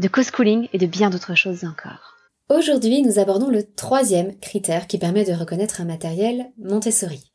de 0.00 0.08
co-schooling 0.08 0.68
et 0.72 0.78
de 0.78 0.86
bien 0.86 1.10
d'autres 1.10 1.34
choses 1.34 1.64
encore. 1.64 2.16
Aujourd'hui, 2.48 3.02
nous 3.02 3.18
abordons 3.18 3.48
le 3.48 3.62
troisième 3.62 4.36
critère 4.40 4.86
qui 4.86 4.98
permet 4.98 5.24
de 5.24 5.32
reconnaître 5.32 5.82
un 5.82 5.84
matériel 5.84 6.50
Montessori. 6.58 7.30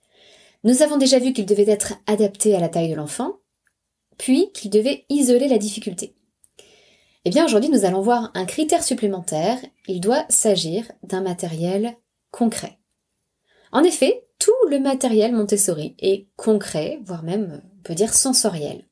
Nous 0.63 0.81
avons 0.81 0.97
déjà 0.97 1.19
vu 1.19 1.31
qu'il 1.31 1.45
devait 1.45 1.69
être 1.69 1.93
adapté 2.07 2.55
à 2.55 2.59
la 2.59 2.67
taille 2.67 2.89
de 2.89 2.95
l'enfant, 2.95 3.37
puis 4.17 4.51
qu'il 4.51 4.71
devait 4.71 5.05
isoler 5.09 5.47
la 5.47 5.59
difficulté. 5.59 6.15
Eh 7.23 7.29
bien, 7.29 7.45
aujourd'hui, 7.45 7.69
nous 7.69 7.85
allons 7.85 8.01
voir 8.01 8.31
un 8.33 8.45
critère 8.45 8.83
supplémentaire. 8.83 9.59
Il 9.87 10.01
doit 10.01 10.25
s'agir 10.29 10.91
d'un 11.03 11.21
matériel 11.21 11.95
concret. 12.31 12.79
En 13.71 13.83
effet, 13.83 14.27
tout 14.39 14.51
le 14.69 14.79
matériel 14.79 15.33
Montessori 15.33 15.95
est 15.99 16.27
concret, 16.35 16.99
voire 17.03 17.23
même, 17.23 17.61
on 17.77 17.83
peut 17.83 17.95
dire, 17.95 18.13
sensoriel. 18.13 18.85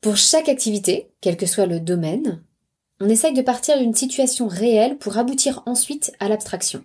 Pour 0.00 0.16
chaque 0.16 0.48
activité, 0.48 1.10
quel 1.20 1.36
que 1.36 1.46
soit 1.46 1.66
le 1.66 1.80
domaine, 1.80 2.44
on 3.00 3.08
essaye 3.08 3.32
de 3.32 3.42
partir 3.42 3.78
d'une 3.78 3.94
situation 3.94 4.46
réelle 4.46 4.96
pour 4.96 5.18
aboutir 5.18 5.62
ensuite 5.66 6.12
à 6.20 6.28
l'abstraction. 6.28 6.84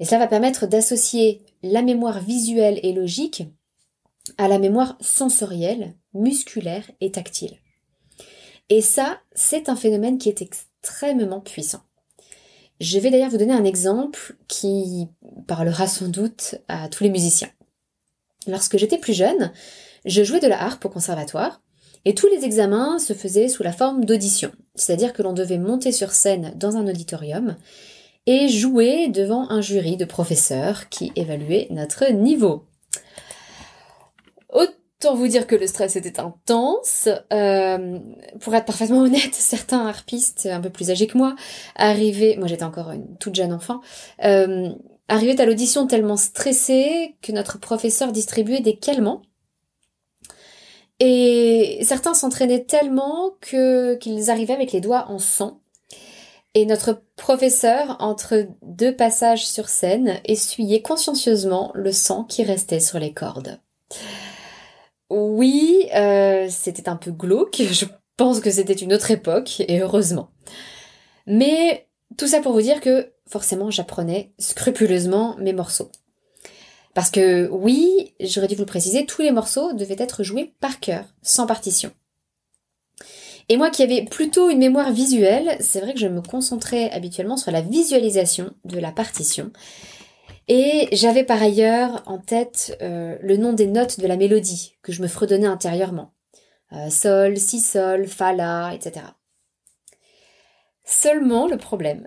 Et 0.00 0.04
cela 0.04 0.18
va 0.18 0.26
permettre 0.26 0.66
d'associer 0.66 1.42
la 1.62 1.80
mémoire 1.80 2.20
visuelle 2.20 2.78
et 2.82 2.92
logique 2.92 3.44
à 4.36 4.48
la 4.48 4.58
mémoire 4.58 4.98
sensorielle, 5.00 5.94
musculaire 6.12 6.90
et 7.00 7.10
tactile. 7.10 7.58
Et 8.68 8.82
ça, 8.82 9.20
c'est 9.34 9.70
un 9.70 9.76
phénomène 9.76 10.18
qui 10.18 10.28
est 10.28 10.42
extrêmement 10.42 11.40
puissant. 11.40 11.82
Je 12.80 12.98
vais 12.98 13.10
d'ailleurs 13.10 13.30
vous 13.30 13.38
donner 13.38 13.52
un 13.52 13.64
exemple 13.64 14.36
qui 14.48 15.08
parlera 15.46 15.86
sans 15.86 16.08
doute 16.08 16.56
à 16.68 16.88
tous 16.88 17.04
les 17.04 17.10
musiciens. 17.10 17.50
Lorsque 18.46 18.76
j'étais 18.76 18.98
plus 18.98 19.14
jeune, 19.14 19.52
je 20.04 20.22
jouais 20.22 20.40
de 20.40 20.48
la 20.48 20.62
harpe 20.62 20.84
au 20.84 20.90
conservatoire 20.90 21.62
et 22.04 22.14
tous 22.14 22.28
les 22.28 22.44
examens 22.44 22.98
se 22.98 23.12
faisaient 23.12 23.48
sous 23.48 23.62
la 23.62 23.72
forme 23.72 24.04
d'audition, 24.04 24.52
c'est-à-dire 24.74 25.12
que 25.12 25.22
l'on 25.22 25.32
devait 25.32 25.58
monter 25.58 25.92
sur 25.92 26.12
scène 26.12 26.52
dans 26.56 26.76
un 26.76 26.86
auditorium 26.86 27.56
et 28.26 28.48
jouer 28.48 29.08
devant 29.08 29.50
un 29.50 29.60
jury 29.60 29.96
de 29.96 30.04
professeurs 30.04 30.88
qui 30.88 31.12
évaluaient 31.16 31.68
notre 31.70 32.10
niveau. 32.12 32.64
Autant 34.50 35.14
vous 35.14 35.28
dire 35.28 35.46
que 35.46 35.56
le 35.56 35.66
stress 35.66 35.96
était 35.96 36.20
intense. 36.20 37.08
Euh, 37.32 37.98
pour 38.40 38.54
être 38.54 38.64
parfaitement 38.64 39.00
honnête, 39.02 39.34
certains 39.34 39.86
harpistes 39.86 40.48
un 40.50 40.60
peu 40.60 40.70
plus 40.70 40.90
âgés 40.90 41.06
que 41.06 41.18
moi 41.18 41.34
arrivaient, 41.76 42.36
moi 42.38 42.46
j'étais 42.46 42.64
encore 42.64 42.92
une 42.92 43.16
toute 43.18 43.34
jeune 43.34 43.52
enfant, 43.52 43.80
euh, 44.24 44.70
arrivaient 45.08 45.40
à 45.40 45.46
l'audition 45.46 45.86
tellement 45.86 46.16
stressés 46.16 47.16
que 47.20 47.32
notre 47.32 47.58
professeur 47.58 48.12
distribuait 48.12 48.60
des 48.60 48.76
calmants 48.76 49.22
et 51.00 51.80
certains 51.82 52.14
s'entraînaient 52.14 52.64
tellement 52.64 53.32
que 53.40 53.94
qu'ils 53.96 54.30
arrivaient 54.30 54.54
avec 54.54 54.72
les 54.72 54.80
doigts 54.80 55.06
en 55.08 55.18
sang. 55.18 55.60
Et 56.54 56.66
notre 56.66 57.02
professeur, 57.16 57.96
entre 57.98 58.46
deux 58.62 58.94
passages 58.94 59.44
sur 59.44 59.68
scène, 59.68 60.20
essuyait 60.24 60.82
consciencieusement 60.82 61.72
le 61.74 61.90
sang 61.90 62.22
qui 62.22 62.44
restait 62.44 62.78
sur 62.78 63.00
les 63.00 63.12
cordes. 63.12 63.58
Oui, 65.10 65.88
euh, 65.94 66.46
c'était 66.48 66.88
un 66.88 66.96
peu 66.96 67.10
glauque, 67.10 67.60
je 67.70 67.86
pense 68.16 68.38
que 68.38 68.50
c'était 68.50 68.72
une 68.72 68.92
autre 68.92 69.10
époque, 69.10 69.62
et 69.66 69.80
heureusement. 69.80 70.30
Mais 71.26 71.88
tout 72.16 72.28
ça 72.28 72.40
pour 72.40 72.52
vous 72.52 72.62
dire 72.62 72.80
que 72.80 73.12
forcément 73.28 73.70
j'apprenais 73.70 74.32
scrupuleusement 74.38 75.36
mes 75.38 75.52
morceaux. 75.52 75.90
Parce 76.94 77.10
que 77.10 77.48
oui, 77.48 78.14
j'aurais 78.20 78.46
dû 78.46 78.54
vous 78.54 78.62
le 78.62 78.66
préciser, 78.66 79.04
tous 79.04 79.22
les 79.22 79.32
morceaux 79.32 79.72
devaient 79.72 79.96
être 79.98 80.22
joués 80.22 80.54
par 80.60 80.78
cœur, 80.80 81.04
sans 81.22 81.46
partition. 81.46 81.90
Et 83.48 83.56
moi 83.56 83.70
qui 83.70 83.82
avais 83.82 84.04
plutôt 84.04 84.48
une 84.48 84.58
mémoire 84.58 84.92
visuelle, 84.92 85.56
c'est 85.60 85.80
vrai 85.80 85.92
que 85.92 86.00
je 86.00 86.06
me 86.06 86.22
concentrais 86.22 86.90
habituellement 86.92 87.36
sur 87.36 87.50
la 87.50 87.60
visualisation 87.60 88.54
de 88.64 88.78
la 88.78 88.92
partition. 88.92 89.50
Et 90.48 90.88
j'avais 90.92 91.24
par 91.24 91.42
ailleurs 91.42 92.02
en 92.06 92.18
tête 92.18 92.76
euh, 92.80 93.16
le 93.20 93.36
nom 93.36 93.52
des 93.52 93.66
notes 93.66 93.98
de 94.00 94.06
la 94.06 94.16
mélodie 94.16 94.76
que 94.82 94.92
je 94.92 95.02
me 95.02 95.08
fredonnais 95.08 95.46
intérieurement. 95.46 96.12
Euh, 96.72 96.90
sol, 96.90 97.36
si 97.38 97.60
sol, 97.60 98.06
fa 98.06 98.32
la, 98.32 98.72
etc. 98.74 99.06
Seulement 100.84 101.46
le 101.46 101.56
problème, 101.56 102.06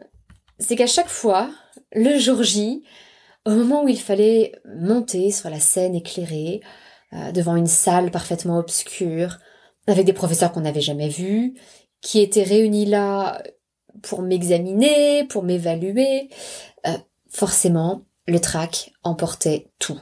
c'est 0.59 0.75
qu'à 0.75 0.87
chaque 0.87 1.09
fois, 1.09 1.49
le 1.93 2.17
jour 2.19 2.43
J, 2.43 2.83
au 3.47 3.51
moment 3.51 3.85
où 3.85 3.87
il 3.87 3.99
fallait 3.99 4.51
monter 4.65 5.31
sur 5.31 5.49
la 5.49 5.61
scène 5.61 5.95
éclairée, 5.95 6.59
euh, 7.13 7.31
devant 7.31 7.55
une 7.55 7.67
salle 7.67 8.11
parfaitement 8.11 8.57
obscure, 8.57 9.37
avec 9.87 10.05
des 10.05 10.11
professeurs 10.11 10.51
qu'on 10.51 10.61
n'avait 10.61 10.81
jamais 10.81 11.07
vus, 11.07 11.53
qui 12.01 12.19
étaient 12.19 12.43
réunis 12.43 12.85
là 12.85 13.41
pour 14.03 14.21
m'examiner, 14.21 15.23
pour 15.23 15.43
m'évaluer, 15.43 16.27
euh, 16.87 16.97
forcément, 17.29 18.03
le 18.27 18.41
trac 18.41 18.91
emportait 19.03 19.71
tout. 19.79 19.99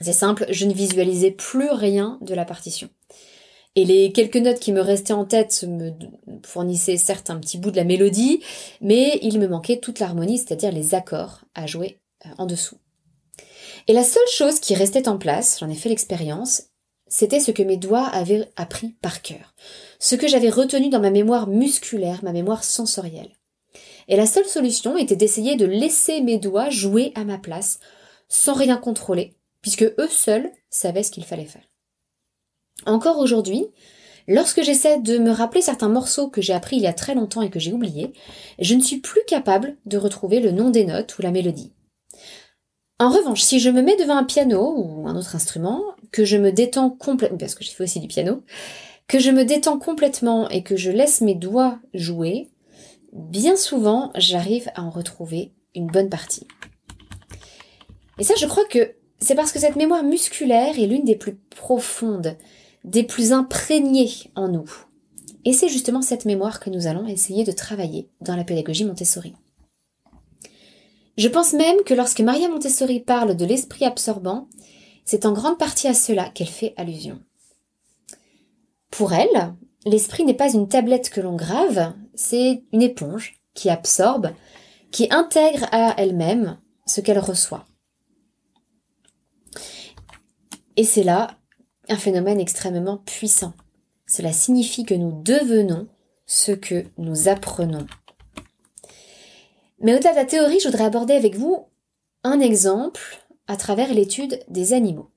C'est 0.00 0.12
simple, 0.12 0.46
je 0.50 0.66
ne 0.66 0.74
visualisais 0.74 1.30
plus 1.30 1.70
rien 1.70 2.18
de 2.22 2.34
la 2.34 2.44
partition. 2.44 2.90
Et 3.76 3.84
les 3.84 4.10
quelques 4.10 4.36
notes 4.36 4.58
qui 4.58 4.72
me 4.72 4.80
restaient 4.80 5.12
en 5.12 5.26
tête 5.26 5.64
me 5.68 5.92
fournissaient 6.44 6.96
certes 6.96 7.30
un 7.30 7.38
petit 7.38 7.58
bout 7.58 7.70
de 7.70 7.76
la 7.76 7.84
mélodie, 7.84 8.42
mais 8.80 9.20
il 9.22 9.38
me 9.38 9.46
manquait 9.46 9.78
toute 9.78 10.00
l'harmonie, 10.00 10.38
c'est-à-dire 10.38 10.72
les 10.72 10.96
accords 10.96 11.42
à 11.54 11.66
jouer 11.66 12.00
euh, 12.00 12.05
en 12.38 12.46
dessous. 12.46 12.78
Et 13.88 13.92
la 13.92 14.04
seule 14.04 14.28
chose 14.32 14.60
qui 14.60 14.74
restait 14.74 15.08
en 15.08 15.18
place, 15.18 15.58
j'en 15.60 15.68
ai 15.68 15.74
fait 15.74 15.88
l'expérience, 15.88 16.64
c'était 17.08 17.40
ce 17.40 17.52
que 17.52 17.62
mes 17.62 17.76
doigts 17.76 18.06
avaient 18.06 18.48
appris 18.56 18.96
par 19.00 19.22
cœur, 19.22 19.54
ce 20.00 20.16
que 20.16 20.26
j'avais 20.26 20.50
retenu 20.50 20.88
dans 20.88 21.00
ma 21.00 21.10
mémoire 21.10 21.46
musculaire, 21.46 22.24
ma 22.24 22.32
mémoire 22.32 22.64
sensorielle. 22.64 23.30
Et 24.08 24.16
la 24.16 24.26
seule 24.26 24.46
solution 24.46 24.96
était 24.96 25.16
d'essayer 25.16 25.56
de 25.56 25.66
laisser 25.66 26.20
mes 26.20 26.38
doigts 26.38 26.70
jouer 26.70 27.12
à 27.14 27.24
ma 27.24 27.38
place, 27.38 27.78
sans 28.28 28.54
rien 28.54 28.76
contrôler, 28.76 29.34
puisque 29.62 29.82
eux 29.82 30.08
seuls 30.10 30.50
savaient 30.70 31.02
ce 31.02 31.10
qu'il 31.10 31.24
fallait 31.24 31.44
faire. 31.44 31.68
Encore 32.86 33.18
aujourd'hui, 33.18 33.66
lorsque 34.28 34.62
j'essaie 34.62 35.00
de 35.00 35.18
me 35.18 35.30
rappeler 35.30 35.62
certains 35.62 35.88
morceaux 35.88 36.28
que 36.28 36.42
j'ai 36.42 36.52
appris 36.52 36.76
il 36.76 36.82
y 36.82 36.88
a 36.88 36.92
très 36.92 37.14
longtemps 37.14 37.42
et 37.42 37.50
que 37.50 37.60
j'ai 37.60 37.72
oubliés, 37.72 38.12
je 38.58 38.74
ne 38.74 38.82
suis 38.82 38.98
plus 38.98 39.22
capable 39.26 39.76
de 39.86 39.96
retrouver 39.96 40.40
le 40.40 40.50
nom 40.50 40.70
des 40.70 40.84
notes 40.84 41.18
ou 41.18 41.22
la 41.22 41.30
mélodie. 41.30 41.72
En 42.98 43.10
revanche, 43.10 43.42
si 43.42 43.60
je 43.60 43.68
me 43.68 43.82
mets 43.82 43.96
devant 43.96 44.16
un 44.16 44.24
piano 44.24 44.74
ou 44.74 45.06
un 45.06 45.16
autre 45.16 45.36
instrument, 45.36 45.82
que 46.12 46.24
je 46.24 46.38
me 46.38 46.50
détends 46.50 46.88
complètement, 46.88 47.36
parce 47.36 47.54
que 47.54 47.62
j'ai 47.62 47.72
fait 47.72 47.84
aussi 47.84 48.00
du 48.00 48.08
piano, 48.08 48.42
que 49.06 49.18
je 49.18 49.30
me 49.30 49.44
détends 49.44 49.78
complètement 49.78 50.48
et 50.48 50.62
que 50.62 50.76
je 50.76 50.90
laisse 50.90 51.20
mes 51.20 51.34
doigts 51.34 51.78
jouer, 51.92 52.48
bien 53.12 53.56
souvent, 53.56 54.12
j'arrive 54.16 54.70
à 54.74 54.82
en 54.82 54.88
retrouver 54.88 55.52
une 55.74 55.88
bonne 55.88 56.08
partie. 56.08 56.46
Et 58.18 58.24
ça, 58.24 58.34
je 58.38 58.46
crois 58.46 58.64
que 58.64 58.94
c'est 59.20 59.34
parce 59.34 59.52
que 59.52 59.58
cette 59.58 59.76
mémoire 59.76 60.02
musculaire 60.02 60.78
est 60.78 60.86
l'une 60.86 61.04
des 61.04 61.16
plus 61.16 61.34
profondes, 61.34 62.36
des 62.84 63.02
plus 63.02 63.32
imprégnées 63.32 64.10
en 64.34 64.48
nous. 64.48 64.70
Et 65.44 65.52
c'est 65.52 65.68
justement 65.68 66.00
cette 66.02 66.24
mémoire 66.24 66.60
que 66.60 66.70
nous 66.70 66.86
allons 66.86 67.06
essayer 67.06 67.44
de 67.44 67.52
travailler 67.52 68.08
dans 68.22 68.36
la 68.36 68.44
pédagogie 68.44 68.86
Montessori. 68.86 69.34
Je 71.16 71.28
pense 71.28 71.54
même 71.54 71.82
que 71.84 71.94
lorsque 71.94 72.20
Maria 72.20 72.48
Montessori 72.48 73.00
parle 73.00 73.36
de 73.36 73.44
l'esprit 73.44 73.84
absorbant, 73.84 74.48
c'est 75.04 75.24
en 75.24 75.32
grande 75.32 75.58
partie 75.58 75.88
à 75.88 75.94
cela 75.94 76.28
qu'elle 76.28 76.46
fait 76.48 76.74
allusion. 76.76 77.20
Pour 78.90 79.12
elle, 79.12 79.54
l'esprit 79.84 80.24
n'est 80.24 80.34
pas 80.34 80.52
une 80.52 80.68
tablette 80.68 81.10
que 81.10 81.20
l'on 81.20 81.36
grave, 81.36 81.94
c'est 82.14 82.64
une 82.72 82.82
éponge 82.82 83.40
qui 83.54 83.70
absorbe, 83.70 84.30
qui 84.90 85.08
intègre 85.10 85.66
à 85.72 85.94
elle-même 85.98 86.58
ce 86.86 87.00
qu'elle 87.00 87.18
reçoit. 87.18 87.66
Et 90.76 90.84
c'est 90.84 91.02
là 91.02 91.38
un 91.88 91.96
phénomène 91.96 92.40
extrêmement 92.40 92.98
puissant. 92.98 93.54
Cela 94.06 94.32
signifie 94.32 94.84
que 94.84 94.94
nous 94.94 95.22
devenons 95.22 95.88
ce 96.26 96.52
que 96.52 96.84
nous 96.98 97.28
apprenons. 97.28 97.86
Mais 99.80 99.94
au-delà 99.94 100.12
de 100.12 100.16
la 100.16 100.24
théorie, 100.24 100.60
je 100.60 100.68
voudrais 100.68 100.84
aborder 100.84 101.14
avec 101.14 101.36
vous 101.36 101.66
un 102.24 102.40
exemple 102.40 103.00
à 103.46 103.56
travers 103.56 103.92
l'étude 103.92 104.40
des 104.48 104.72
animaux. 104.72 105.10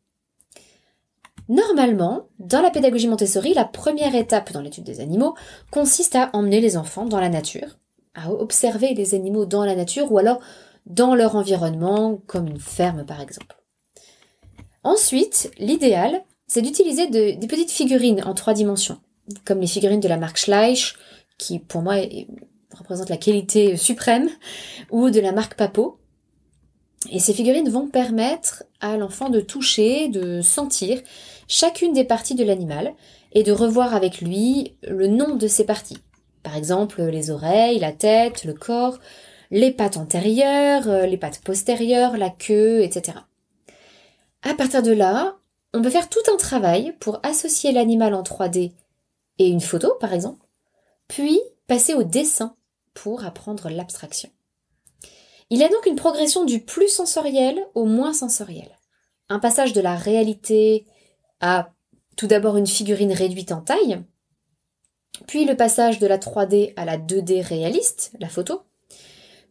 Normalement, 1.48 2.28
dans 2.38 2.62
la 2.62 2.70
pédagogie 2.70 3.08
Montessori, 3.08 3.54
la 3.56 3.66
première 3.66 4.14
étape 4.14 4.52
dans 4.52 4.62
l'étude 4.62 4.84
des 4.84 5.00
animaux 5.00 5.34
consiste 5.72 6.16
à 6.16 6.30
emmener 6.34 6.62
les 6.62 6.78
enfants 6.78 7.06
dans 7.06 7.20
la 7.20 7.30
nature, 7.30 7.80
à 8.14 8.32
observer 8.32 8.94
les 8.94 9.16
animaux 9.16 9.46
dans 9.46 9.66
la 9.66 9.76
nature 9.76 10.12
ou 10.12 10.20
alors 10.20 10.40
dans 10.86 11.16
leur 11.16 11.36
environnement, 11.36 12.22
comme 12.28 12.48
une 12.48 12.60
ferme 12.60 13.04
par 13.04 13.20
exemple. 13.20 13.58
Ensuite, 14.84 15.52
l'idéal, 15.58 16.24
c'est 16.46 16.62
d'utiliser 16.62 17.08
des 17.08 17.48
petites 17.48 17.72
figurines 17.72 18.24
en 18.24 18.34
trois 18.36 18.54
dimensions, 18.54 19.00
comme 19.46 19.60
les 19.60 19.68
figurines 19.68 20.00
de 20.00 20.08
la 20.08 20.18
marque 20.18 20.38
Schleich, 20.38 20.96
qui 21.38 21.58
pour 21.58 21.82
moi 21.82 21.96
représente 22.80 23.10
la 23.10 23.18
qualité 23.18 23.78
suprême, 23.78 24.30
ou 24.90 25.10
de 25.10 25.20
la 25.20 25.32
marque 25.32 25.56
Papo. 25.56 26.00
Et 27.12 27.20
ces 27.20 27.34
figurines 27.34 27.70
vont 27.70 27.88
permettre 27.88 28.64
à 28.82 28.98
l'enfant 28.98 29.30
de 29.30 29.40
toucher, 29.40 30.10
de 30.10 30.42
sentir 30.42 31.00
chacune 31.48 31.94
des 31.94 32.04
parties 32.04 32.36
de 32.36 32.44
l'animal 32.44 32.94
et 33.34 33.44
de 33.44 33.52
revoir 33.52 33.94
avec 33.94 34.22
lui 34.22 34.76
le 34.84 35.08
nom 35.08 35.36
de 35.36 35.48
ces 35.48 35.66
parties. 35.66 35.98
Par 36.44 36.56
exemple, 36.56 37.02
les 37.04 37.32
oreilles, 37.32 37.80
la 37.80 37.92
tête, 37.92 38.44
le 38.44 38.54
corps, 38.54 39.00
les 39.52 39.72
pattes 39.72 39.98
antérieures, 39.98 40.88
euh, 40.88 41.06
les 41.06 41.18
pattes 41.18 41.42
postérieures, 41.42 42.18
la 42.18 42.30
queue, 42.30 42.82
etc. 42.82 43.20
À 44.42 44.54
partir 44.54 44.84
de 44.84 44.92
là, 44.92 45.38
on 45.74 45.82
peut 45.82 45.90
faire 45.90 46.10
tout 46.10 46.20
un 46.32 46.38
travail 46.38 46.96
pour 47.00 47.20
associer 47.24 47.72
l'animal 47.72 48.14
en 48.14 48.24
3D 48.24 48.72
et 49.38 49.48
une 49.48 49.62
photo, 49.62 49.94
par 50.00 50.14
exemple, 50.14 50.46
puis 51.08 51.40
passer 51.68 51.94
au 51.94 52.04
dessin 52.04 52.56
pour 53.02 53.24
apprendre 53.24 53.70
l'abstraction. 53.70 54.30
Il 55.50 55.58
y 55.58 55.64
a 55.64 55.70
donc 55.70 55.86
une 55.86 55.96
progression 55.96 56.44
du 56.44 56.60
plus 56.60 56.90
sensoriel 56.90 57.66
au 57.74 57.86
moins 57.86 58.14
sensoriel. 58.14 58.78
Un 59.30 59.40
passage 59.40 59.72
de 59.72 59.80
la 59.80 59.96
réalité 59.96 60.86
à 61.40 61.72
tout 62.18 62.28
d'abord 62.28 62.58
une 62.58 62.68
figurine 62.68 63.14
réduite 63.14 63.54
en 63.54 63.62
taille, 63.62 64.04
puis 65.28 65.46
le 65.46 65.56
passage 65.56 66.00
de 66.00 66.08
la 66.08 66.18
3D 66.18 66.74
à 66.76 66.84
la 66.84 66.98
2D 66.98 67.42
réaliste, 67.42 68.12
la 68.20 68.28
photo, 68.28 68.64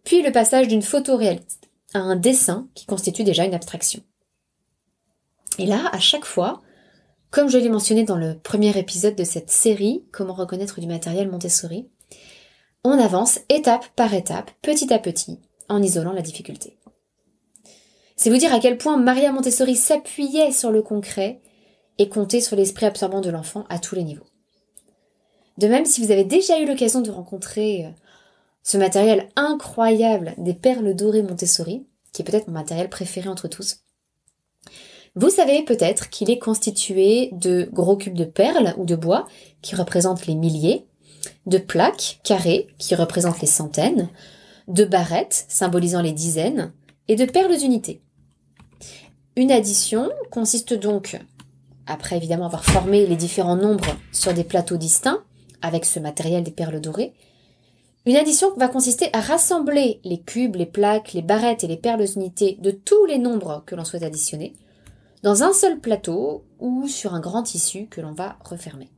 puis 0.04 0.20
le 0.20 0.30
passage 0.30 0.68
d'une 0.68 0.82
photo 0.82 1.16
réaliste 1.16 1.70
à 1.94 2.00
un 2.00 2.16
dessin 2.16 2.68
qui 2.74 2.84
constitue 2.84 3.24
déjà 3.24 3.46
une 3.46 3.54
abstraction. 3.54 4.02
Et 5.58 5.64
là, 5.64 5.88
à 5.92 6.00
chaque 6.00 6.26
fois, 6.26 6.60
comme 7.30 7.48
je 7.48 7.56
l'ai 7.56 7.70
mentionné 7.70 8.04
dans 8.04 8.16
le 8.16 8.38
premier 8.38 8.76
épisode 8.78 9.16
de 9.16 9.24
cette 9.24 9.50
série, 9.50 10.04
Comment 10.12 10.34
reconnaître 10.34 10.80
du 10.80 10.86
matériel 10.86 11.30
Montessori, 11.30 11.88
on 12.84 12.92
avance 12.92 13.40
étape 13.48 13.86
par 13.96 14.14
étape, 14.14 14.50
petit 14.62 14.92
à 14.92 14.98
petit, 14.98 15.38
en 15.68 15.82
isolant 15.82 16.12
la 16.12 16.22
difficulté. 16.22 16.78
C'est 18.16 18.30
vous 18.30 18.36
dire 18.36 18.52
à 18.52 18.60
quel 18.60 18.78
point 18.78 18.96
Maria 18.96 19.32
Montessori 19.32 19.76
s'appuyait 19.76 20.52
sur 20.52 20.70
le 20.70 20.82
concret 20.82 21.40
et 21.98 22.08
comptait 22.08 22.40
sur 22.40 22.56
l'esprit 22.56 22.86
absorbant 22.86 23.20
de 23.20 23.30
l'enfant 23.30 23.64
à 23.68 23.78
tous 23.78 23.94
les 23.94 24.04
niveaux. 24.04 24.26
De 25.58 25.66
même, 25.66 25.84
si 25.84 26.00
vous 26.00 26.10
avez 26.10 26.24
déjà 26.24 26.60
eu 26.60 26.66
l'occasion 26.66 27.00
de 27.00 27.10
rencontrer 27.10 27.86
euh, 27.86 27.90
ce 28.62 28.76
matériel 28.76 29.28
incroyable 29.36 30.34
des 30.38 30.54
perles 30.54 30.94
dorées 30.94 31.22
Montessori, 31.22 31.86
qui 32.12 32.22
est 32.22 32.24
peut-être 32.24 32.46
mon 32.46 32.54
matériel 32.54 32.88
préféré 32.88 33.28
entre 33.28 33.48
tous, 33.48 33.78
vous 35.14 35.30
savez 35.30 35.64
peut-être 35.64 36.10
qu'il 36.10 36.30
est 36.30 36.38
constitué 36.38 37.30
de 37.32 37.68
gros 37.72 37.96
cubes 37.96 38.16
de 38.16 38.24
perles 38.24 38.74
ou 38.78 38.84
de 38.84 38.94
bois 38.94 39.26
qui 39.62 39.74
représentent 39.74 40.26
les 40.26 40.36
milliers, 40.36 40.86
de 41.46 41.58
plaques 41.58 42.20
carrées 42.24 42.68
qui 42.78 42.94
représentent 42.94 43.40
les 43.40 43.46
centaines, 43.46 44.08
de 44.68 44.84
barrettes 44.84 45.46
symbolisant 45.48 46.02
les 46.02 46.12
dizaines 46.12 46.72
et 47.08 47.16
de 47.16 47.24
perles 47.24 47.58
d'unité. 47.58 48.02
Une 49.36 49.52
addition 49.52 50.10
consiste 50.30 50.74
donc, 50.74 51.18
après 51.86 52.16
évidemment 52.16 52.46
avoir 52.46 52.64
formé 52.64 53.06
les 53.06 53.16
différents 53.16 53.56
nombres 53.56 53.96
sur 54.12 54.34
des 54.34 54.44
plateaux 54.44 54.76
distincts, 54.76 55.22
avec 55.62 55.84
ce 55.84 56.00
matériel 56.00 56.42
des 56.42 56.50
perles 56.50 56.80
dorées, 56.80 57.14
une 58.06 58.16
addition 58.16 58.54
va 58.56 58.68
consister 58.68 59.10
à 59.12 59.20
rassembler 59.20 60.00
les 60.04 60.20
cubes, 60.20 60.56
les 60.56 60.66
plaques, 60.66 61.12
les 61.12 61.22
barrettes 61.22 61.64
et 61.64 61.66
les 61.66 61.76
perles 61.76 62.06
d'unité 62.06 62.56
de 62.60 62.70
tous 62.70 63.04
les 63.06 63.18
nombres 63.18 63.62
que 63.66 63.74
l'on 63.74 63.84
souhaite 63.84 64.02
additionner 64.02 64.54
dans 65.22 65.42
un 65.42 65.52
seul 65.52 65.78
plateau 65.78 66.44
ou 66.58 66.86
sur 66.88 67.14
un 67.14 67.20
grand 67.20 67.42
tissu 67.42 67.86
que 67.86 68.00
l'on 68.00 68.12
va 68.12 68.36
refermer. 68.44 68.90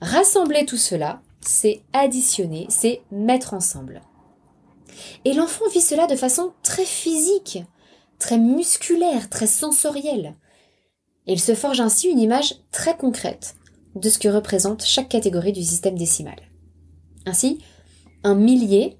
Rassembler 0.00 0.66
tout 0.66 0.76
cela, 0.76 1.20
c'est 1.46 1.82
additionner, 1.92 2.66
c'est 2.68 3.02
mettre 3.10 3.54
ensemble. 3.54 4.02
Et 5.24 5.32
l'enfant 5.32 5.68
vit 5.72 5.80
cela 5.80 6.06
de 6.06 6.16
façon 6.16 6.52
très 6.62 6.84
physique, 6.84 7.58
très 8.18 8.38
musculaire, 8.38 9.28
très 9.28 9.46
sensorielle. 9.46 10.34
Il 11.26 11.40
se 11.40 11.54
forge 11.54 11.80
ainsi 11.80 12.08
une 12.08 12.20
image 12.20 12.54
très 12.70 12.96
concrète 12.96 13.56
de 13.94 14.08
ce 14.08 14.18
que 14.18 14.28
représente 14.28 14.84
chaque 14.84 15.08
catégorie 15.08 15.52
du 15.52 15.62
système 15.62 15.96
décimal. 15.96 16.36
Ainsi, 17.26 17.58
un 18.22 18.34
millier, 18.34 18.98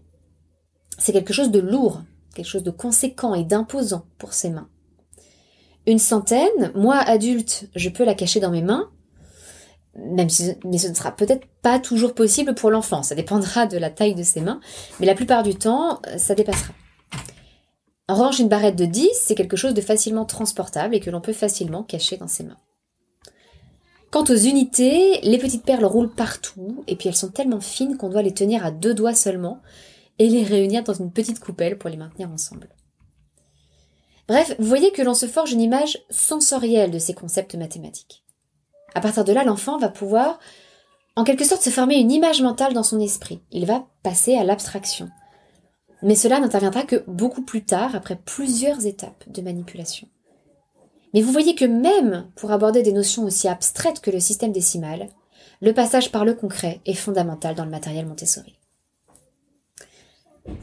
c'est 0.98 1.12
quelque 1.12 1.32
chose 1.32 1.50
de 1.50 1.60
lourd, 1.60 2.02
quelque 2.34 2.48
chose 2.48 2.62
de 2.62 2.70
conséquent 2.70 3.34
et 3.34 3.44
d'imposant 3.44 4.06
pour 4.18 4.32
ses 4.32 4.50
mains. 4.50 4.68
Une 5.86 5.98
centaine, 5.98 6.72
moi 6.74 6.96
adulte, 6.96 7.68
je 7.76 7.88
peux 7.88 8.04
la 8.04 8.14
cacher 8.14 8.40
dans 8.40 8.50
mes 8.50 8.62
mains, 8.62 8.90
mais 9.98 10.28
ce 10.28 10.88
ne 10.88 10.94
sera 10.94 11.14
peut-être 11.14 11.46
pas 11.62 11.78
toujours 11.78 12.14
possible 12.14 12.54
pour 12.54 12.70
l'enfant, 12.70 13.02
ça 13.02 13.14
dépendra 13.14 13.66
de 13.66 13.78
la 13.78 13.90
taille 13.90 14.14
de 14.14 14.22
ses 14.22 14.40
mains, 14.40 14.60
mais 15.00 15.06
la 15.06 15.14
plupart 15.14 15.42
du 15.42 15.54
temps, 15.54 16.00
ça 16.16 16.34
dépassera. 16.34 16.72
En 18.08 18.14
revanche, 18.14 18.38
une 18.38 18.48
barrette 18.48 18.76
de 18.76 18.84
10, 18.84 19.08
c'est 19.14 19.34
quelque 19.34 19.56
chose 19.56 19.74
de 19.74 19.80
facilement 19.80 20.24
transportable 20.24 20.94
et 20.94 21.00
que 21.00 21.10
l'on 21.10 21.20
peut 21.20 21.32
facilement 21.32 21.82
cacher 21.82 22.16
dans 22.16 22.28
ses 22.28 22.44
mains. 22.44 22.58
Quant 24.12 24.24
aux 24.24 24.36
unités, 24.36 25.20
les 25.22 25.38
petites 25.38 25.64
perles 25.64 25.84
roulent 25.84 26.14
partout, 26.14 26.84
et 26.86 26.94
puis 26.94 27.08
elles 27.08 27.16
sont 27.16 27.30
tellement 27.30 27.60
fines 27.60 27.96
qu'on 27.96 28.08
doit 28.08 28.22
les 28.22 28.34
tenir 28.34 28.64
à 28.64 28.70
deux 28.70 28.94
doigts 28.94 29.14
seulement, 29.14 29.60
et 30.18 30.28
les 30.28 30.44
réunir 30.44 30.84
dans 30.84 30.94
une 30.94 31.10
petite 31.10 31.40
coupelle 31.40 31.76
pour 31.78 31.90
les 31.90 31.96
maintenir 31.96 32.30
ensemble. 32.30 32.68
Bref, 34.28 34.54
vous 34.58 34.66
voyez 34.66 34.90
que 34.92 35.02
l'on 35.02 35.14
se 35.14 35.26
forge 35.26 35.52
une 35.52 35.60
image 35.60 35.98
sensorielle 36.10 36.90
de 36.90 36.98
ces 36.98 37.14
concepts 37.14 37.54
mathématiques. 37.54 38.24
À 38.94 39.00
partir 39.00 39.24
de 39.24 39.32
là, 39.32 39.44
l'enfant 39.44 39.78
va 39.78 39.88
pouvoir, 39.88 40.38
en 41.16 41.24
quelque 41.24 41.44
sorte, 41.44 41.62
se 41.62 41.70
former 41.70 41.96
une 41.96 42.12
image 42.12 42.42
mentale 42.42 42.72
dans 42.72 42.82
son 42.82 43.00
esprit. 43.00 43.42
Il 43.50 43.66
va 43.66 43.86
passer 44.02 44.36
à 44.36 44.44
l'abstraction. 44.44 45.10
Mais 46.02 46.14
cela 46.14 46.40
n'interviendra 46.40 46.82
que 46.82 47.04
beaucoup 47.06 47.42
plus 47.42 47.64
tard, 47.64 47.94
après 47.94 48.16
plusieurs 48.16 48.86
étapes 48.86 49.24
de 49.28 49.42
manipulation. 49.42 50.08
Mais 51.14 51.22
vous 51.22 51.32
voyez 51.32 51.54
que 51.54 51.64
même 51.64 52.30
pour 52.36 52.52
aborder 52.52 52.82
des 52.82 52.92
notions 52.92 53.24
aussi 53.24 53.48
abstraites 53.48 54.00
que 54.00 54.10
le 54.10 54.20
système 54.20 54.52
décimal, 54.52 55.08
le 55.62 55.72
passage 55.72 56.12
par 56.12 56.24
le 56.24 56.34
concret 56.34 56.80
est 56.84 56.94
fondamental 56.94 57.54
dans 57.54 57.64
le 57.64 57.70
matériel 57.70 58.06
Montessori. 58.06 58.58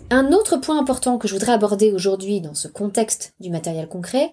Un 0.09 0.31
autre 0.31 0.57
point 0.57 0.79
important 0.79 1.17
que 1.17 1.27
je 1.27 1.33
voudrais 1.33 1.53
aborder 1.53 1.91
aujourd'hui 1.91 2.39
dans 2.39 2.53
ce 2.53 2.67
contexte 2.67 3.33
du 3.39 3.49
matériel 3.49 3.87
concret, 3.87 4.31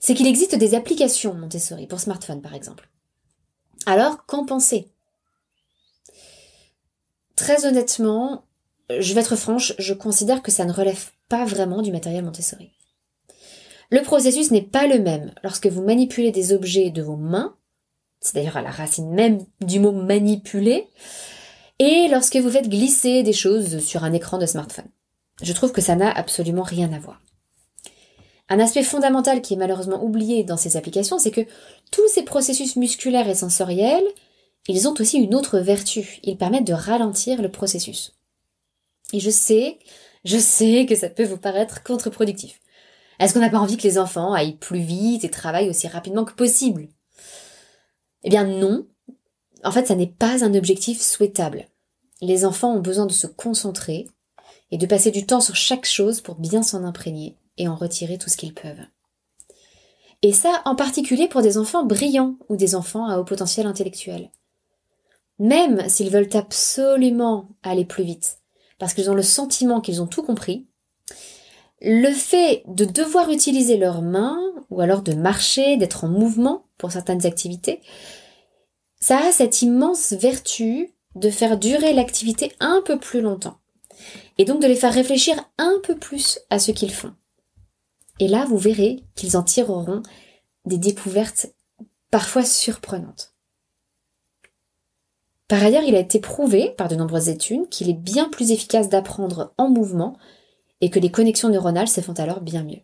c'est 0.00 0.14
qu'il 0.14 0.26
existe 0.26 0.56
des 0.56 0.74
applications 0.74 1.34
Montessori 1.34 1.86
pour 1.86 2.00
smartphone 2.00 2.42
par 2.42 2.54
exemple. 2.54 2.89
Alors, 3.86 4.26
qu'en 4.26 4.44
penser? 4.44 4.88
Très 7.36 7.64
honnêtement, 7.64 8.44
je 8.98 9.14
vais 9.14 9.20
être 9.20 9.36
franche, 9.36 9.72
je 9.78 9.94
considère 9.94 10.42
que 10.42 10.50
ça 10.50 10.64
ne 10.64 10.72
relève 10.72 11.10
pas 11.28 11.44
vraiment 11.44 11.82
du 11.82 11.92
matériel 11.92 12.24
Montessori. 12.24 12.70
Le 13.90 14.02
processus 14.02 14.50
n'est 14.50 14.62
pas 14.62 14.86
le 14.86 14.98
même 14.98 15.32
lorsque 15.42 15.66
vous 15.66 15.82
manipulez 15.82 16.30
des 16.30 16.52
objets 16.52 16.90
de 16.90 17.02
vos 17.02 17.16
mains, 17.16 17.56
c'est 18.20 18.34
d'ailleurs 18.34 18.56
à 18.56 18.62
la 18.62 18.70
racine 18.70 19.10
même 19.10 19.44
du 19.60 19.80
mot 19.80 19.92
manipuler, 19.92 20.88
et 21.78 22.08
lorsque 22.08 22.36
vous 22.36 22.50
faites 22.50 22.68
glisser 22.68 23.22
des 23.22 23.32
choses 23.32 23.78
sur 23.78 24.04
un 24.04 24.12
écran 24.12 24.38
de 24.38 24.46
smartphone. 24.46 24.88
Je 25.42 25.52
trouve 25.52 25.72
que 25.72 25.80
ça 25.80 25.96
n'a 25.96 26.10
absolument 26.10 26.62
rien 26.62 26.92
à 26.92 26.98
voir. 26.98 27.20
Un 28.50 28.58
aspect 28.58 28.82
fondamental 28.82 29.42
qui 29.42 29.54
est 29.54 29.56
malheureusement 29.56 30.02
oublié 30.02 30.42
dans 30.42 30.56
ces 30.56 30.76
applications, 30.76 31.20
c'est 31.20 31.30
que 31.30 31.46
tous 31.92 32.06
ces 32.08 32.24
processus 32.24 32.74
musculaires 32.74 33.28
et 33.28 33.34
sensoriels, 33.36 34.04
ils 34.66 34.88
ont 34.88 34.94
aussi 34.98 35.18
une 35.18 35.36
autre 35.36 35.60
vertu. 35.60 36.18
Ils 36.24 36.36
permettent 36.36 36.66
de 36.66 36.72
ralentir 36.72 37.40
le 37.40 37.50
processus. 37.50 38.12
Et 39.12 39.20
je 39.20 39.30
sais, 39.30 39.78
je 40.24 40.36
sais 40.36 40.84
que 40.84 40.96
ça 40.96 41.08
peut 41.08 41.24
vous 41.24 41.38
paraître 41.38 41.84
contre-productif. 41.84 42.60
Est-ce 43.20 43.34
qu'on 43.34 43.40
n'a 43.40 43.50
pas 43.50 43.58
envie 43.58 43.76
que 43.76 43.86
les 43.86 43.98
enfants 43.98 44.32
aillent 44.32 44.56
plus 44.56 44.80
vite 44.80 45.24
et 45.24 45.30
travaillent 45.30 45.70
aussi 45.70 45.86
rapidement 45.86 46.24
que 46.24 46.34
possible? 46.34 46.88
Eh 48.24 48.30
bien 48.30 48.44
non. 48.44 48.86
En 49.62 49.70
fait, 49.70 49.86
ça 49.86 49.94
n'est 49.94 50.06
pas 50.08 50.44
un 50.44 50.54
objectif 50.54 51.00
souhaitable. 51.00 51.66
Les 52.20 52.44
enfants 52.44 52.74
ont 52.74 52.80
besoin 52.80 53.06
de 53.06 53.12
se 53.12 53.28
concentrer 53.28 54.08
et 54.72 54.78
de 54.78 54.86
passer 54.86 55.12
du 55.12 55.24
temps 55.24 55.40
sur 55.40 55.54
chaque 55.54 55.86
chose 55.86 56.20
pour 56.20 56.34
bien 56.34 56.62
s'en 56.62 56.82
imprégner 56.84 57.36
et 57.60 57.68
en 57.68 57.76
retirer 57.76 58.18
tout 58.18 58.30
ce 58.30 58.36
qu'ils 58.36 58.54
peuvent. 58.54 58.86
Et 60.22 60.32
ça, 60.32 60.62
en 60.64 60.74
particulier 60.74 61.28
pour 61.28 61.42
des 61.42 61.58
enfants 61.58 61.84
brillants 61.84 62.36
ou 62.48 62.56
des 62.56 62.74
enfants 62.74 63.06
à 63.06 63.18
haut 63.18 63.24
potentiel 63.24 63.66
intellectuel. 63.66 64.30
Même 65.38 65.88
s'ils 65.88 66.10
veulent 66.10 66.34
absolument 66.34 67.48
aller 67.62 67.84
plus 67.84 68.04
vite, 68.04 68.38
parce 68.78 68.94
qu'ils 68.94 69.10
ont 69.10 69.14
le 69.14 69.22
sentiment 69.22 69.80
qu'ils 69.80 70.02
ont 70.02 70.06
tout 70.06 70.22
compris, 70.22 70.66
le 71.82 72.10
fait 72.12 72.62
de 72.66 72.84
devoir 72.84 73.30
utiliser 73.30 73.76
leurs 73.76 74.02
mains, 74.02 74.40
ou 74.70 74.80
alors 74.80 75.02
de 75.02 75.14
marcher, 75.14 75.76
d'être 75.76 76.04
en 76.04 76.08
mouvement, 76.08 76.66
pour 76.76 76.92
certaines 76.92 77.24
activités, 77.26 77.80
ça 79.00 79.18
a 79.18 79.32
cette 79.32 79.62
immense 79.62 80.12
vertu 80.12 80.92
de 81.14 81.30
faire 81.30 81.58
durer 81.58 81.92
l'activité 81.92 82.52
un 82.60 82.82
peu 82.84 82.98
plus 82.98 83.20
longtemps. 83.20 83.58
Et 84.38 84.44
donc 84.44 84.62
de 84.62 84.66
les 84.66 84.76
faire 84.76 84.92
réfléchir 84.92 85.36
un 85.58 85.74
peu 85.82 85.96
plus 85.96 86.38
à 86.50 86.58
ce 86.58 86.70
qu'ils 86.70 86.92
font. 86.92 87.14
Et 88.20 88.28
là, 88.28 88.44
vous 88.44 88.58
verrez 88.58 89.02
qu'ils 89.16 89.36
en 89.36 89.42
tireront 89.42 90.02
des 90.66 90.78
découvertes 90.78 91.46
parfois 92.10 92.44
surprenantes. 92.44 93.34
Par 95.48 95.64
ailleurs, 95.64 95.82
il 95.82 95.96
a 95.96 96.00
été 96.00 96.20
prouvé 96.20 96.70
par 96.76 96.86
de 96.86 96.94
nombreuses 96.94 97.30
études 97.30 97.68
qu'il 97.70 97.88
est 97.88 97.94
bien 97.94 98.28
plus 98.28 98.52
efficace 98.52 98.88
d'apprendre 98.88 99.52
en 99.58 99.68
mouvement 99.68 100.16
et 100.80 100.90
que 100.90 101.00
les 101.00 101.10
connexions 101.10 101.48
neuronales 101.48 101.88
se 101.88 102.02
font 102.02 102.12
alors 102.12 102.40
bien 102.40 102.62
mieux. 102.62 102.82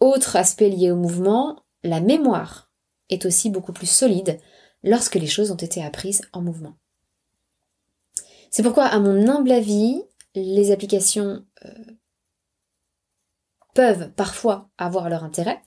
Autre 0.00 0.36
aspect 0.36 0.68
lié 0.68 0.90
au 0.90 0.96
mouvement, 0.96 1.62
la 1.84 2.00
mémoire 2.00 2.70
est 3.10 3.24
aussi 3.26 3.48
beaucoup 3.48 3.72
plus 3.72 3.88
solide 3.88 4.40
lorsque 4.82 5.14
les 5.14 5.26
choses 5.28 5.52
ont 5.52 5.56
été 5.56 5.82
apprises 5.82 6.22
en 6.32 6.42
mouvement. 6.42 6.74
C'est 8.50 8.64
pourquoi, 8.64 8.86
à 8.86 8.98
mon 8.98 9.28
humble 9.28 9.52
avis, 9.52 10.02
les 10.34 10.72
applications 10.72 11.44
euh, 11.64 11.70
peuvent 13.74 14.10
parfois 14.12 14.68
avoir 14.78 15.08
leur 15.08 15.24
intérêt. 15.24 15.60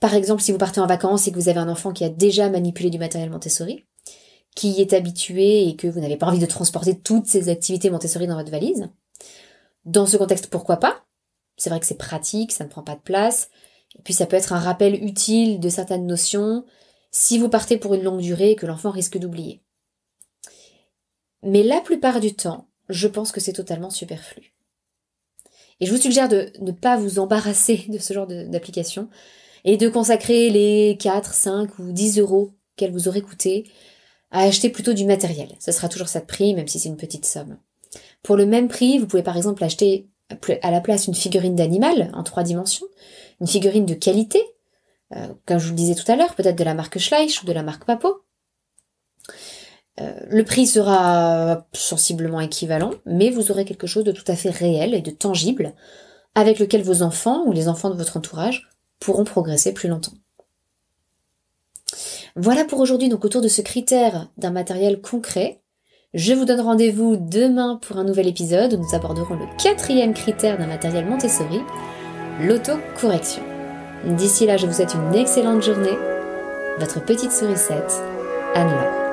Par 0.00 0.14
exemple, 0.14 0.42
si 0.42 0.52
vous 0.52 0.58
partez 0.58 0.80
en 0.80 0.86
vacances 0.86 1.26
et 1.26 1.32
que 1.32 1.36
vous 1.36 1.48
avez 1.48 1.58
un 1.58 1.68
enfant 1.68 1.92
qui 1.92 2.04
a 2.04 2.08
déjà 2.08 2.50
manipulé 2.50 2.90
du 2.90 2.98
matériel 2.98 3.30
Montessori, 3.30 3.86
qui 4.54 4.80
est 4.80 4.92
habitué 4.92 5.68
et 5.68 5.76
que 5.76 5.86
vous 5.86 6.00
n'avez 6.00 6.16
pas 6.16 6.26
envie 6.26 6.38
de 6.38 6.46
transporter 6.46 6.98
toutes 6.98 7.26
ces 7.26 7.48
activités 7.48 7.90
Montessori 7.90 8.26
dans 8.26 8.36
votre 8.36 8.50
valise. 8.50 8.88
Dans 9.84 10.06
ce 10.06 10.16
contexte, 10.16 10.48
pourquoi 10.48 10.78
pas? 10.78 11.04
C'est 11.56 11.70
vrai 11.70 11.80
que 11.80 11.86
c'est 11.86 11.94
pratique, 11.94 12.52
ça 12.52 12.64
ne 12.64 12.68
prend 12.68 12.82
pas 12.82 12.96
de 12.96 13.00
place, 13.00 13.50
et 13.98 14.02
puis 14.02 14.14
ça 14.14 14.26
peut 14.26 14.36
être 14.36 14.52
un 14.52 14.58
rappel 14.58 14.94
utile 15.02 15.60
de 15.60 15.68
certaines 15.68 16.06
notions 16.06 16.64
si 17.10 17.38
vous 17.38 17.48
partez 17.48 17.78
pour 17.78 17.94
une 17.94 18.02
longue 18.02 18.20
durée 18.20 18.50
et 18.50 18.56
que 18.56 18.66
l'enfant 18.66 18.90
risque 18.90 19.18
d'oublier. 19.18 19.62
Mais 21.42 21.62
la 21.62 21.80
plupart 21.80 22.20
du 22.20 22.34
temps, 22.34 22.68
je 22.88 23.08
pense 23.08 23.32
que 23.32 23.40
c'est 23.40 23.52
totalement 23.52 23.90
superflu. 23.90 24.55
Et 25.80 25.86
je 25.86 25.92
vous 25.92 26.00
suggère 26.00 26.28
de 26.28 26.50
ne 26.60 26.72
pas 26.72 26.96
vous 26.96 27.18
embarrasser 27.18 27.84
de 27.88 27.98
ce 27.98 28.14
genre 28.14 28.26
d'application 28.26 29.08
et 29.64 29.76
de 29.76 29.88
consacrer 29.88 30.50
les 30.50 30.96
4, 31.00 31.34
5 31.34 31.78
ou 31.78 31.92
10 31.92 32.18
euros 32.18 32.52
qu'elle 32.76 32.92
vous 32.92 33.08
aurait 33.08 33.20
coûté 33.20 33.70
à 34.30 34.42
acheter 34.42 34.70
plutôt 34.70 34.92
du 34.92 35.04
matériel. 35.04 35.48
Ce 35.58 35.72
sera 35.72 35.88
toujours 35.88 36.08
ça 36.08 36.20
de 36.20 36.26
prix, 36.26 36.54
même 36.54 36.68
si 36.68 36.78
c'est 36.78 36.88
une 36.88 36.96
petite 36.96 37.24
somme. 37.24 37.58
Pour 38.22 38.36
le 38.36 38.46
même 38.46 38.68
prix, 38.68 38.98
vous 38.98 39.06
pouvez 39.06 39.22
par 39.22 39.36
exemple 39.36 39.64
acheter 39.64 40.08
à 40.62 40.70
la 40.70 40.80
place 40.80 41.06
une 41.06 41.14
figurine 41.14 41.54
d'animal 41.54 42.10
en 42.14 42.22
trois 42.22 42.42
dimensions, 42.42 42.86
une 43.40 43.46
figurine 43.46 43.86
de 43.86 43.94
qualité, 43.94 44.42
euh, 45.14 45.28
comme 45.46 45.58
je 45.58 45.66
vous 45.66 45.70
le 45.70 45.76
disais 45.76 45.94
tout 45.94 46.10
à 46.10 46.16
l'heure, 46.16 46.34
peut-être 46.34 46.58
de 46.58 46.64
la 46.64 46.74
marque 46.74 46.98
Schleich 46.98 47.42
ou 47.42 47.46
de 47.46 47.52
la 47.52 47.62
marque 47.62 47.84
Papo. 47.84 48.22
Euh, 50.00 50.12
le 50.28 50.44
prix 50.44 50.66
sera 50.66 51.66
sensiblement 51.72 52.40
équivalent, 52.40 52.92
mais 53.06 53.30
vous 53.30 53.50
aurez 53.50 53.64
quelque 53.64 53.86
chose 53.86 54.04
de 54.04 54.12
tout 54.12 54.24
à 54.26 54.36
fait 54.36 54.50
réel 54.50 54.94
et 54.94 55.00
de 55.00 55.10
tangible 55.10 55.72
avec 56.34 56.58
lequel 56.58 56.82
vos 56.82 57.02
enfants 57.02 57.44
ou 57.46 57.52
les 57.52 57.66
enfants 57.66 57.90
de 57.90 57.96
votre 57.96 58.16
entourage 58.16 58.68
pourront 59.00 59.24
progresser 59.24 59.72
plus 59.72 59.88
longtemps. 59.88 60.12
Voilà 62.36 62.64
pour 62.64 62.80
aujourd'hui 62.80 63.08
donc 63.08 63.24
autour 63.24 63.40
de 63.40 63.48
ce 63.48 63.62
critère 63.62 64.28
d'un 64.36 64.50
matériel 64.50 65.00
concret. 65.00 65.62
Je 66.12 66.34
vous 66.34 66.44
donne 66.44 66.60
rendez-vous 66.60 67.16
demain 67.16 67.78
pour 67.80 67.96
un 67.96 68.04
nouvel 68.04 68.28
épisode 68.28 68.74
où 68.74 68.76
nous 68.76 68.94
aborderons 68.94 69.34
le 69.34 69.46
quatrième 69.62 70.12
critère 70.14 70.58
d'un 70.58 70.66
matériel 70.66 71.06
Montessori, 71.06 71.60
l'autocorrection. 72.42 73.42
D'ici 74.04 74.46
là, 74.46 74.58
je 74.58 74.66
vous 74.66 74.74
souhaite 74.74 74.94
une 74.94 75.14
excellente 75.14 75.62
journée. 75.62 75.96
Votre 76.78 77.02
petite 77.02 77.32
sourisette, 77.32 78.02
Anne 78.54 79.05